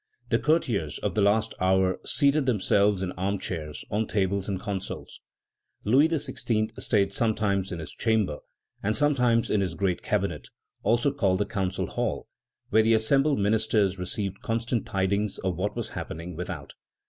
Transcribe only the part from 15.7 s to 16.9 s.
was happening without.